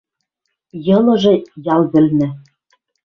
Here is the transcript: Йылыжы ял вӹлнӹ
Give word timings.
Йылыжы 0.85 1.35
ял 1.73 1.81
вӹлнӹ 1.91 2.27